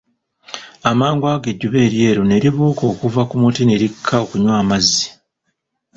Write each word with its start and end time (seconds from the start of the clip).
Amangu 0.91 1.25
ago 1.33 1.47
Ejjuba 1.51 1.77
eryeru 1.87 2.23
ne 2.25 2.37
libuuka 2.43 2.83
okuva 2.93 3.21
ku 3.29 3.35
muti 3.41 3.61
ne 3.65 3.75
likka 3.81 4.15
okunywa 4.23 4.51
amazzi. 4.61 5.05